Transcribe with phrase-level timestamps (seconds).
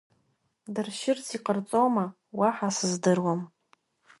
[0.73, 2.05] Дыршьырц иҟарҵома,
[2.37, 3.41] уаҳа сыздыруам.